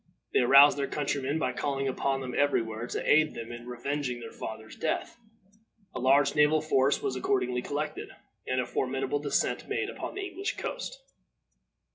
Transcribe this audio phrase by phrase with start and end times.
[0.33, 4.19] They aroused their countrymen by calling upon them every where to aid them in revenging
[4.19, 5.19] their father's death.
[5.93, 8.09] A large naval force was accordingly collected,
[8.47, 10.97] and a formidable descent made upon the English coast.